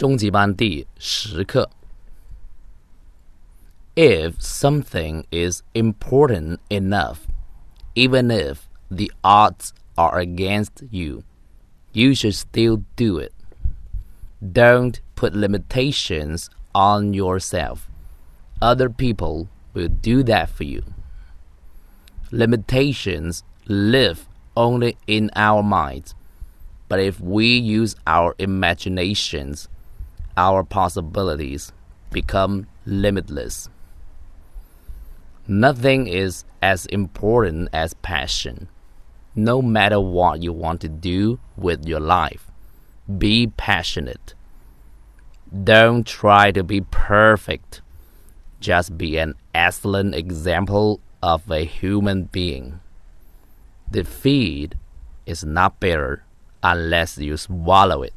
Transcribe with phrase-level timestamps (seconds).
[0.00, 1.70] 终极班第十课。
[3.94, 7.20] If something is important enough,
[7.94, 11.22] even if the odds are against you,
[11.92, 13.32] you should still do it.
[14.42, 17.88] Don't put limitations on yourself.
[18.60, 20.82] Other people will do that for you.
[22.30, 26.14] Limitations live only in our minds,
[26.88, 29.68] but if we use our imaginations,
[30.37, 31.71] our possibilities
[32.11, 33.69] become limitless.
[35.47, 38.69] Nothing is as important as passion.
[39.35, 42.51] No matter what you want to do with your life,
[43.17, 44.33] be passionate.
[45.63, 47.81] Don't try to be perfect.
[48.59, 52.79] Just be an excellent example of a human being.
[53.89, 54.75] Defeat
[55.25, 56.23] is not bitter
[56.63, 58.13] unless you swallow it.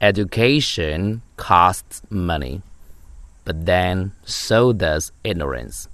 [0.00, 2.62] Education costs money,
[3.44, 5.88] but then so does ignorance.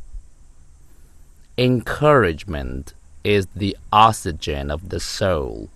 [1.56, 2.94] Encouragement
[3.24, 5.68] is the oxygen of the soul.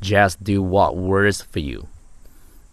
[0.00, 1.86] Just do what works for you,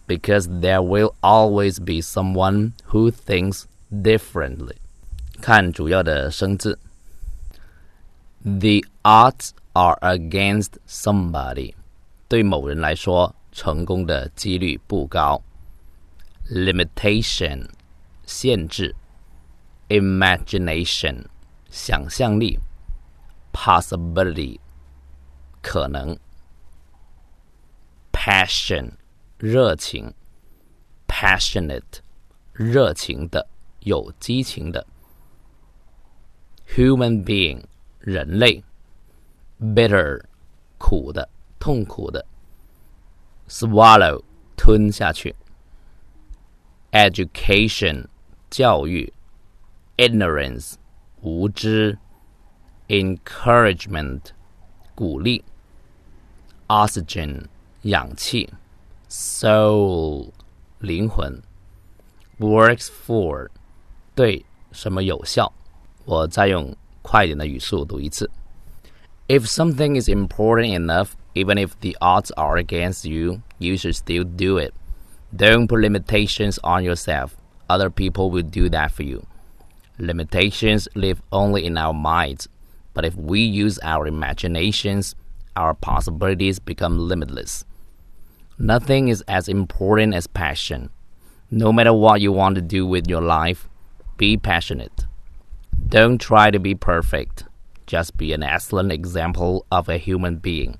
[0.08, 4.76] because there will always be someone who thinks differently.
[5.40, 6.78] 看主要的生字。
[8.42, 11.74] The odds are against somebody，
[12.28, 15.41] 对某人来说， 成功的几率不高。
[16.51, 17.69] Limitation，
[18.25, 18.93] 限制。
[19.87, 21.23] Imagination，
[21.69, 22.59] 想象力。
[23.53, 24.59] Possibility，
[25.61, 26.19] 可能。
[28.11, 28.91] Passion，
[29.37, 30.13] 热情。
[31.07, 32.01] Passionate，
[32.51, 33.47] 热情的，
[33.79, 34.85] 有激情的。
[36.75, 37.63] Human being，
[37.99, 38.61] 人类。
[39.61, 40.25] Bitter，
[40.77, 42.25] 苦的，痛苦的。
[43.48, 44.22] Swallow，
[44.56, 45.34] 吞下去。
[46.92, 48.06] Education，
[48.48, 49.12] 教育。
[49.96, 50.74] Ignorance，
[51.20, 51.98] 无知。
[52.88, 54.20] Encouragement，
[54.94, 55.44] 鼓励。
[56.68, 57.46] Oxygen，
[57.82, 58.52] 氧气。
[59.08, 60.30] Soul，
[60.78, 61.42] 灵魂。
[62.38, 63.48] Works for，
[64.14, 65.52] 对什么有效？
[66.04, 68.30] 我再用快一点的语速读一次。
[69.28, 74.57] If something is important enough, even if the odds are against you, you should still do
[74.57, 74.73] it.
[75.35, 77.35] Don't put limitations on yourself.
[77.69, 79.27] Other people will do that for you.
[79.97, 82.47] Limitations live only in our minds,
[82.93, 85.15] but if we use our imaginations,
[85.55, 87.65] our possibilities become limitless.
[88.57, 90.89] Nothing is as important as passion.
[91.51, 93.67] No matter what you want to do with your life,
[94.17, 95.05] be passionate.
[95.87, 97.43] Don't try to be perfect.
[97.85, 100.79] Just be an excellent example of a human being.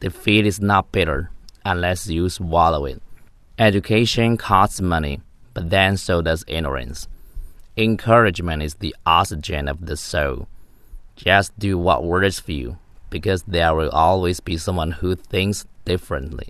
[0.00, 1.30] Defeat is not bitter
[1.64, 3.02] unless you swallow it.
[3.58, 5.20] Education costs money,
[5.54, 7.08] but then so does ignorance.
[7.76, 10.48] Encouragement is the oxygen of the soul.
[11.16, 16.48] Just do what works for you, because there will always be someone who thinks differently.